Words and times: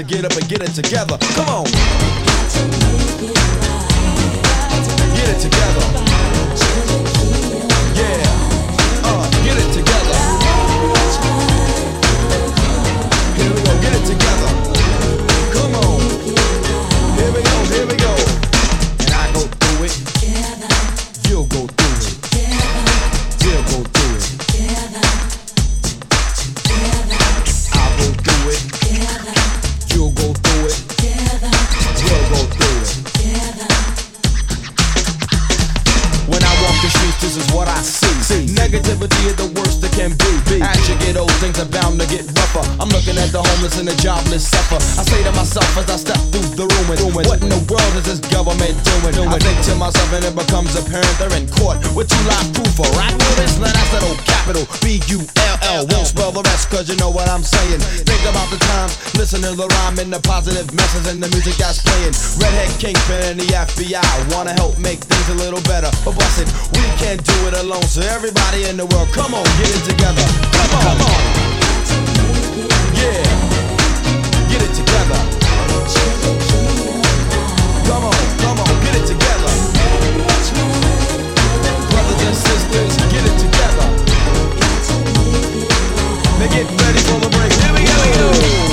to 0.00 0.06
get 0.06 0.24
up. 0.24 0.29
workers 43.70 43.78
and 43.78 43.88
the 43.88 44.02
jobless 44.02 44.48
suffer. 44.48 44.76
I 44.98 45.04
say 45.04 45.22
to 45.24 45.32
myself 45.32 45.76
as 45.76 45.90
I 45.90 45.96
step 45.96 46.20
through 46.30 46.48
the 46.56 46.66
room, 46.66 47.14
what 47.14 47.42
in 47.42 47.48
the 47.48 47.62
world 47.70 47.94
is 47.96 48.04
this 48.04 48.20
government 48.30 48.74
doing? 48.84 49.14
doing? 49.14 49.28
I 49.28 49.38
think 49.38 49.58
to 49.66 49.74
myself 49.76 50.12
and 50.12 50.24
it 50.24 50.34
becomes 50.34 50.74
apparent 50.74 51.10
they're 51.18 51.34
in 51.36 51.46
court 51.48 51.78
with 51.94 52.08
two 52.08 52.24
life 52.26 52.50
proof 52.54 52.70
for 52.74 52.88
right 52.98 53.14
this 53.36 53.58
land. 53.58 53.76
I 53.76 53.86
oh, 54.02 54.16
capital 54.26 54.66
B 54.82 55.00
U 55.08 55.22
L 55.22 55.56
L. 55.62 55.82
Won't 55.90 56.06
spell 56.06 56.32
the 56.32 56.42
rest, 56.42 56.70
cause 56.70 56.88
you 56.88 56.96
know 56.96 57.10
what 57.10 57.28
I'm 57.28 57.42
saying. 57.42 57.80
Think 58.04 58.22
about 58.26 58.50
the 58.50 58.58
times, 58.58 58.96
listen 59.14 59.42
to 59.42 59.54
the 59.54 59.66
rhyme 59.66 59.98
and 59.98 60.12
the 60.12 60.20
positive 60.20 60.72
message 60.74 61.06
and 61.08 61.22
the 61.22 61.28
music 61.30 61.54
that's 61.56 61.80
playing. 61.82 62.14
Redhead 62.40 62.70
Kingpin 62.80 63.36
and 63.36 63.40
the 63.40 63.48
FBI 63.48 64.34
wanna 64.34 64.52
help 64.52 64.78
make 64.78 65.00
things 65.00 65.28
a 65.30 65.36
little 65.38 65.62
better. 65.64 65.90
But 66.04 66.18
busted, 66.18 66.48
we 66.74 66.84
can't 66.98 67.22
do 67.22 67.36
it 67.48 67.54
alone, 67.54 67.86
so 67.86 68.02
everybody 68.02 68.66
in 68.66 68.76
the 68.76 68.86
world, 68.86 69.08
come 69.12 69.34
on, 69.34 69.44
get 69.62 69.70
it 69.70 69.84
together. 69.86 70.24
Come 70.52 70.70
on, 70.74 70.82
come 70.82 71.00
on. 71.06 71.20
Yeah. 73.00 73.59
get 78.92 79.06
together. 79.06 79.52
Brothers 81.90 82.22
and 82.26 82.36
sisters, 82.36 82.96
get 83.12 83.24
it 83.24 83.38
together. 83.38 83.86
Ready 86.40 87.00
for 87.00 87.20
the 87.20 87.28
break. 87.30 87.52
Here 87.52 87.72
we 87.72 87.84
go. 87.84 88.69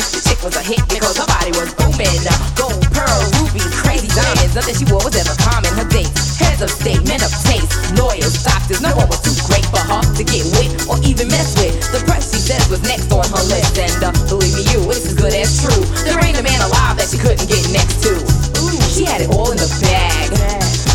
miss. 0.00 0.12
This 0.12 0.24
chick 0.24 0.40
was 0.40 0.56
a 0.56 0.64
hit 0.64 0.80
because 0.88 1.16
her 1.20 1.28
body 1.28 1.52
was 1.52 1.72
booming. 1.76 2.08
Gold, 2.56 2.80
pearl, 2.96 3.20
ruby, 3.36 3.60
crazy 3.84 4.08
diamonds. 4.08 4.56
Nothing 4.56 4.76
she 4.80 4.86
wore 4.88 5.04
was 5.04 5.12
ever 5.12 5.36
common. 5.36 5.68
Her 5.76 5.84
dates, 5.92 6.40
heads 6.40 6.64
of 6.64 6.72
state, 6.72 7.04
men 7.04 7.20
of 7.20 7.32
taste, 7.44 7.68
lawyers, 8.00 8.40
doctors. 8.40 8.80
No 8.80 8.96
one 8.96 9.08
was 9.12 9.20
too 9.20 9.36
great 9.44 9.64
for 9.68 9.82
her 9.84 10.00
to 10.00 10.22
get 10.24 10.44
with 10.56 10.88
or 10.88 10.96
even 11.04 11.28
mess 11.28 11.52
with. 11.60 11.76
The 11.92 12.00
press 12.08 12.32
she 12.32 12.40
says 12.40 12.64
was 12.72 12.80
next 12.88 13.12
on 13.12 13.28
her 13.28 13.44
list. 13.52 13.76
And 13.76 14.00
uh, 14.00 14.12
believe 14.32 14.56
me, 14.56 14.64
you, 14.72 14.80
it's 14.88 15.04
as 15.04 15.14
good 15.14 15.36
as 15.36 15.60
true. 15.60 15.84
There 16.08 16.16
ain't 16.24 16.40
a 16.40 16.44
man 16.44 16.60
alive 16.64 16.96
that 16.96 17.12
she 17.12 17.20
couldn't 17.20 17.44
get 17.44 17.60
next 17.70 18.00
to. 18.08 18.16
Ooh, 18.64 18.80
she 18.88 19.04
had 19.04 19.20
it 19.20 19.28
all 19.28 19.52
in 19.52 19.60
the 19.60 19.68
bag. 19.84 20.32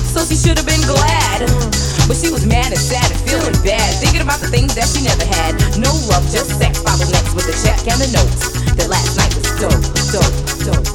So 0.10 0.26
she 0.26 0.36
should 0.36 0.58
have 0.58 0.68
been 0.68 0.84
glad. 0.90 1.46
But 2.08 2.18
she 2.22 2.30
was 2.30 2.46
mad 2.46 2.70
and 2.70 2.80
sad 2.80 3.10
and 3.10 3.20
feeling 3.26 3.58
bad, 3.66 3.90
thinking 3.98 4.22
about 4.22 4.40
the 4.40 4.48
things 4.48 4.78
that 4.78 4.86
she 4.86 5.02
never 5.02 5.26
had. 5.26 5.58
No 5.78 5.90
love, 6.06 6.24
just 6.30 6.54
sex. 6.58 6.78
Follow 6.86 7.06
next 7.10 7.34
with 7.34 7.50
the 7.50 7.56
check 7.66 7.82
and 7.90 7.98
the 7.98 8.10
notes 8.14 8.56
last 8.88 9.18
night 9.18 9.36
was 9.36 9.50
dope, 9.60 10.12
dope, 10.12 10.84
dope. 10.84 10.95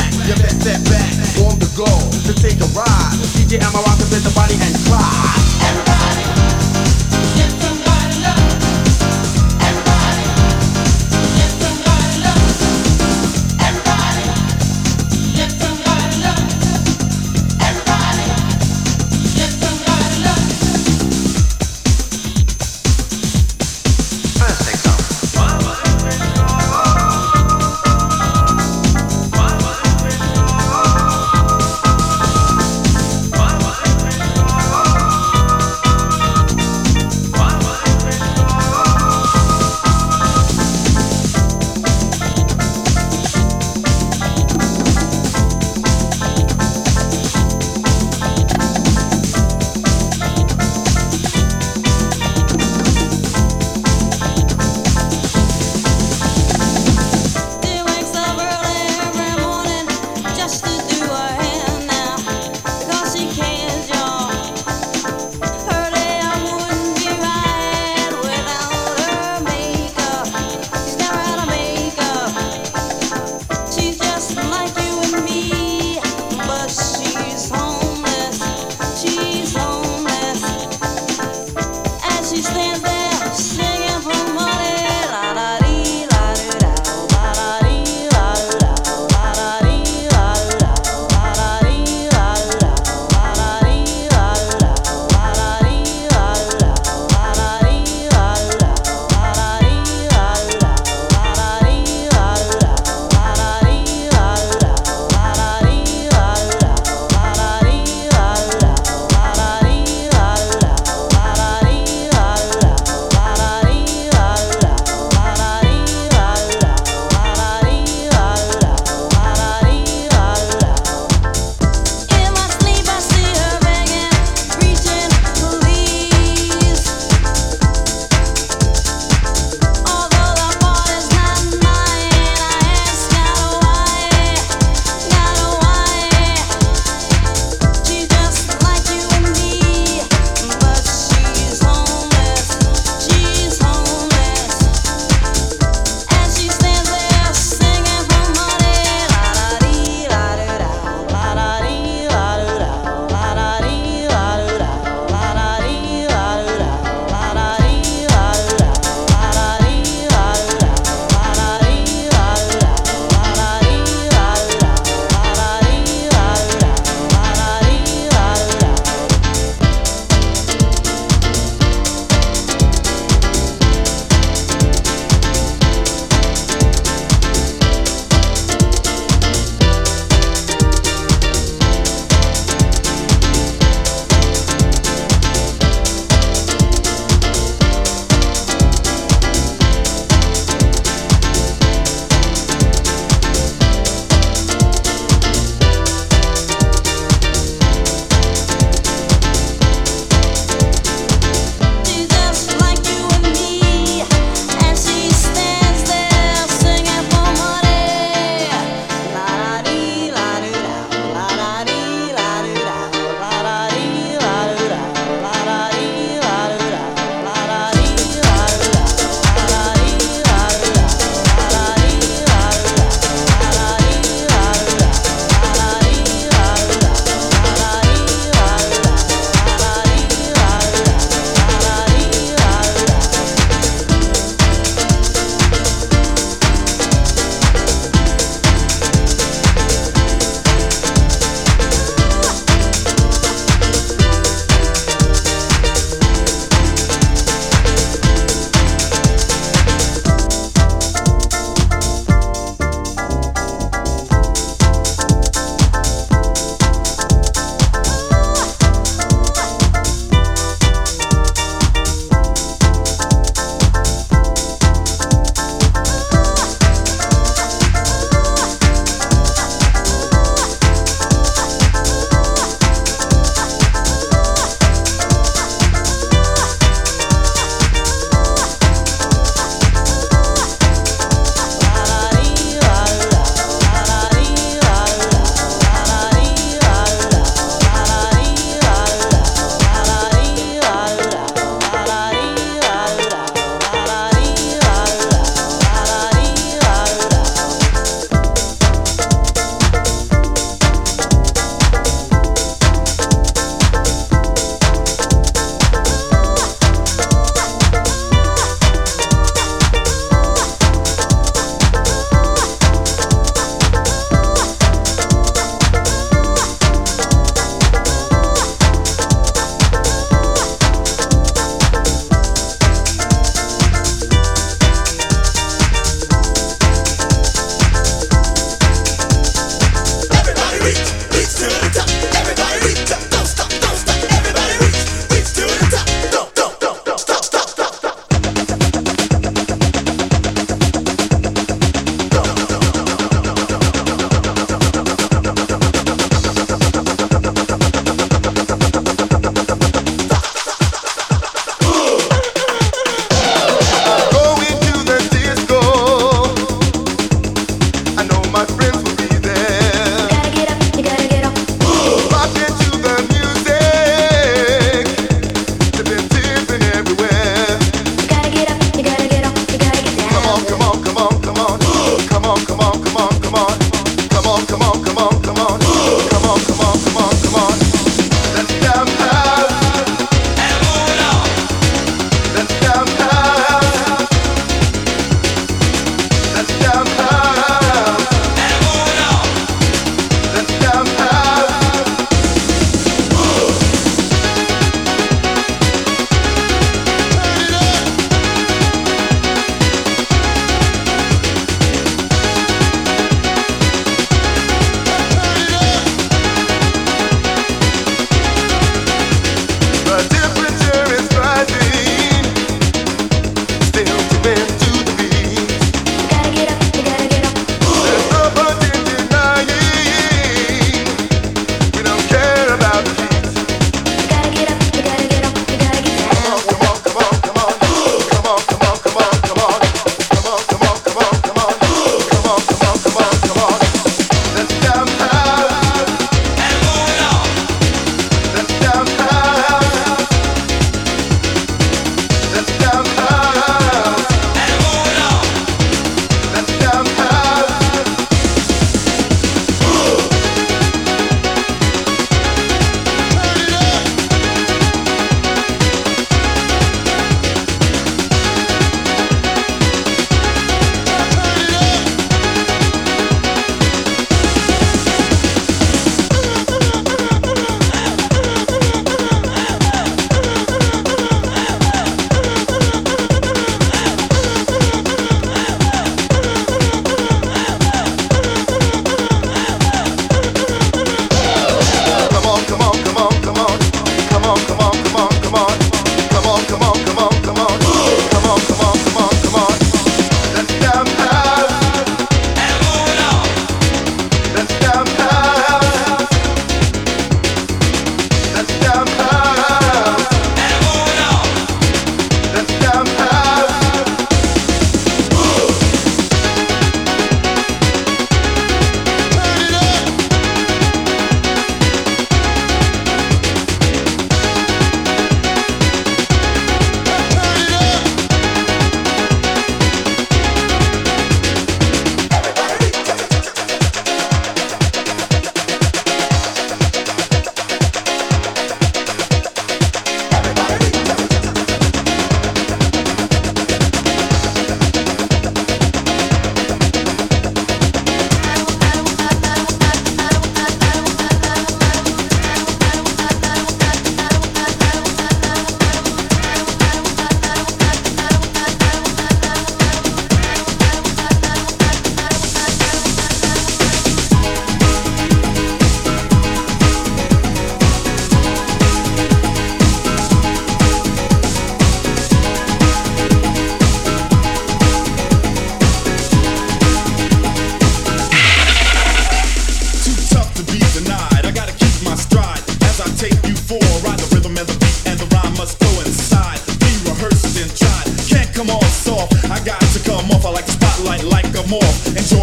back, 0.00 0.12
you 0.26 0.34
best 0.36 0.60
step 0.60 0.80
back. 0.84 1.12
On 1.44 1.58
the 1.58 1.68
go 1.76 1.88
to 2.26 2.32
take 2.34 2.60
a 2.60 2.68
ride. 2.72 3.16
DJ 3.36 3.60
Amaraka, 3.60 4.08
bend 4.10 4.24
the 4.24 4.32
body 4.34 4.54
and 4.54 4.74
cry. 4.86 5.49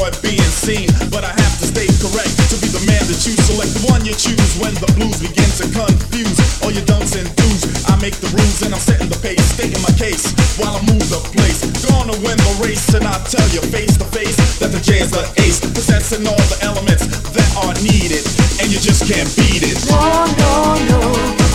enjoy 0.08 0.22
being 0.22 0.52
seen, 0.52 0.88
but 1.10 1.24
I 1.24 1.32
have 1.32 1.56
to 1.60 1.66
stay 1.68 1.88
correct 2.00 2.36
to 2.52 2.56
be 2.62 2.68
the 2.68 2.84
man 2.88 3.04
that 3.08 3.20
you 3.26 3.34
select. 3.48 3.72
The 3.76 3.84
one 3.88 4.06
you 4.06 4.14
choose 4.16 4.56
when 4.60 4.74
the 4.76 4.88
blues 4.96 5.20
begin 5.20 5.50
to 5.60 5.66
confuse 5.72 6.38
all 6.64 6.72
your 6.72 6.84
dunks 6.86 7.16
and 7.16 7.28
dudes. 7.36 7.86
I 7.88 7.96
make 8.00 8.16
the 8.20 8.30
rules 8.36 8.62
and 8.64 8.74
I'm 8.74 8.80
setting 8.80 9.10
the 9.10 9.20
pace, 9.20 9.44
stating 9.56 9.82
my 9.82 9.92
case 9.96 10.32
while 10.60 10.76
I 10.76 10.82
move 10.88 11.04
the 11.10 11.22
place. 11.36 11.64
Gonna 11.88 12.16
win 12.24 12.38
the 12.38 12.54
race, 12.64 12.94
and 12.94 13.06
I 13.06 13.18
tell 13.28 13.48
you 13.50 13.62
face 13.72 13.98
to 13.98 14.06
face 14.06 14.38
that 14.60 14.72
the 14.72 14.80
J's 14.80 15.12
the 15.12 15.24
ace, 15.42 15.60
possessing 15.60 16.26
all 16.28 16.44
the 16.52 16.60
elements 16.62 17.08
that 17.32 17.50
are 17.64 17.76
needed, 17.84 18.24
and 18.62 18.72
you 18.72 18.80
just 18.80 19.08
can't 19.08 19.30
beat 19.36 19.64
it. 19.64 19.78
No, 19.88 20.26
no, 20.38 21.38
no. 21.38 21.47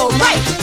You're 0.00 0.08
right. 0.18 0.59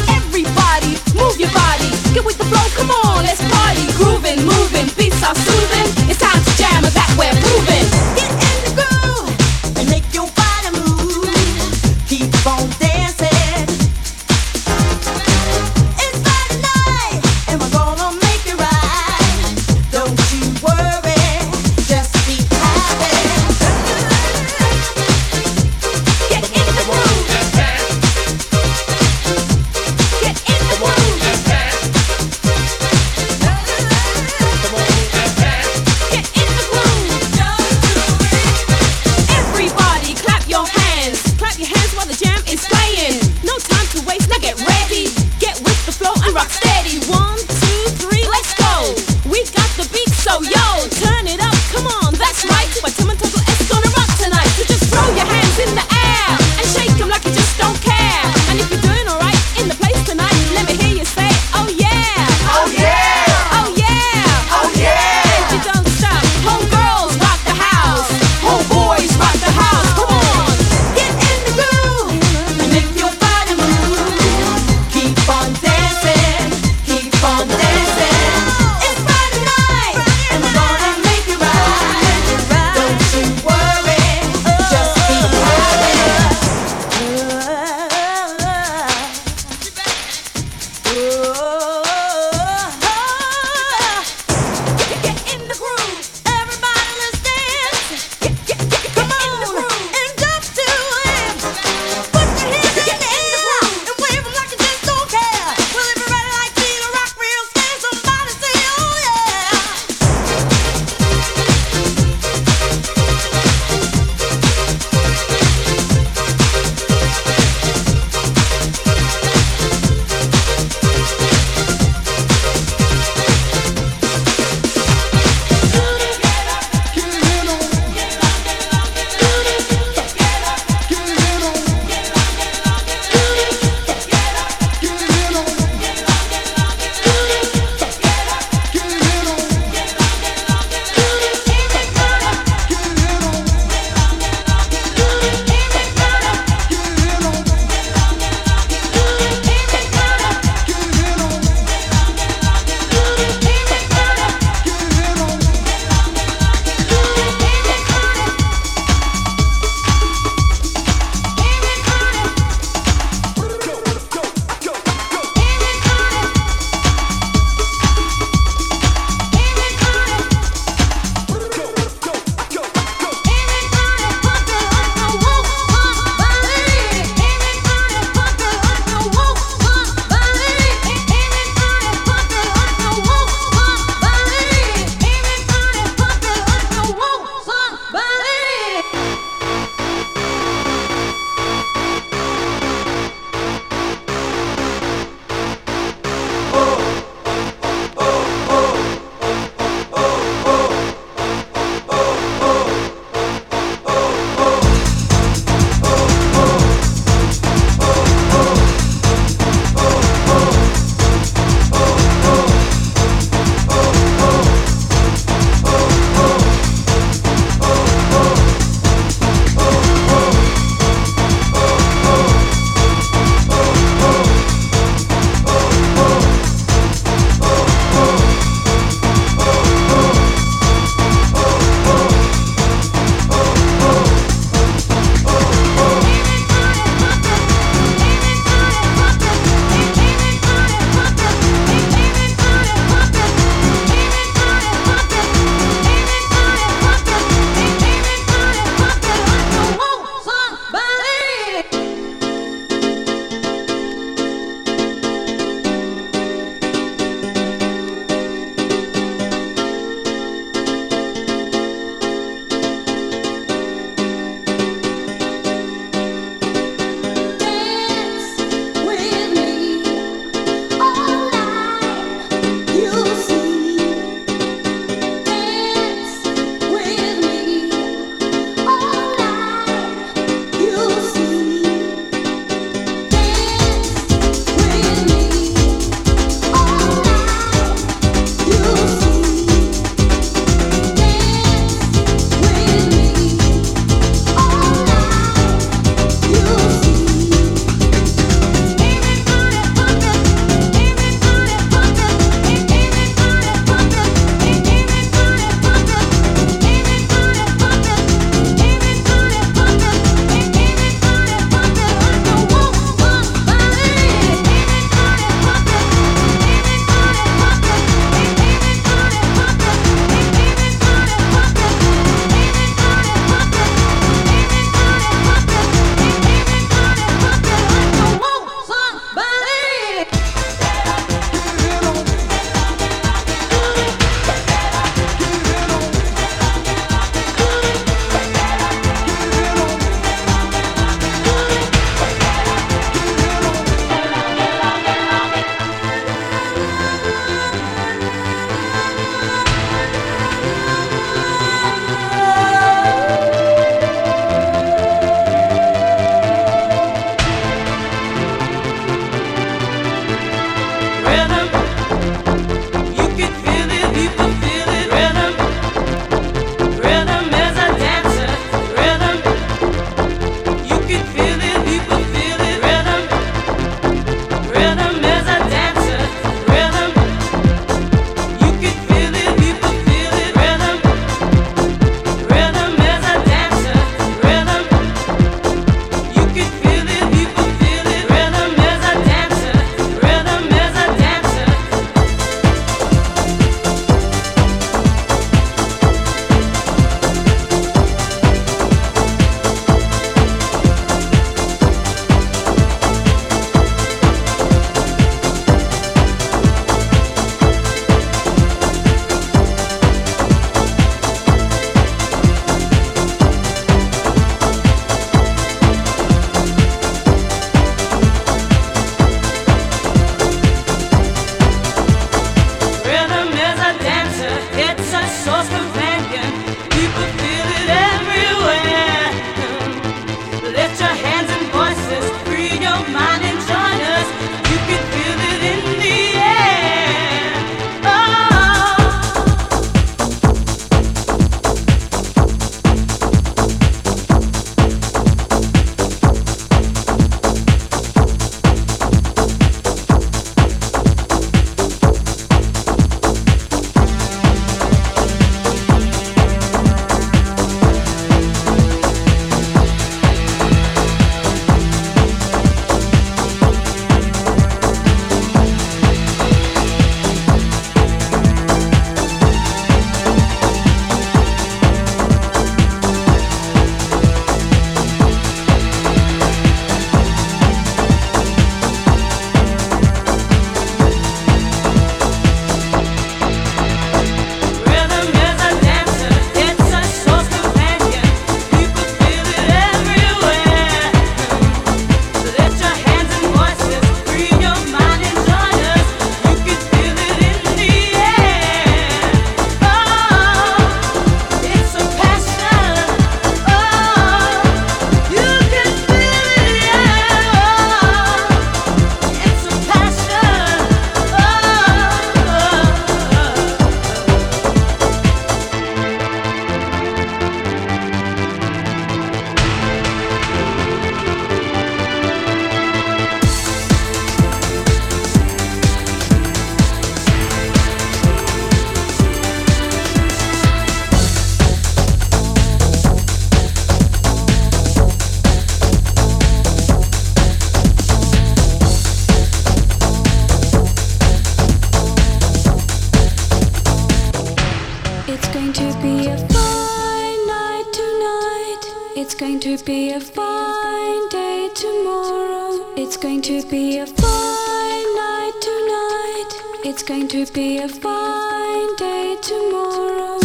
It's 552.87 552.95
going 552.95 553.21
to 553.23 553.45
be 553.49 553.79
a 553.79 553.85
fine 553.85 554.95
night 554.95 555.33
tonight. 555.41 556.29
It's 556.63 556.83
going 556.83 557.09
to 557.09 557.25
be 557.33 557.57
a 557.57 557.67
fine 557.67 558.75
day 558.77 559.17
tomorrow. 559.21 560.16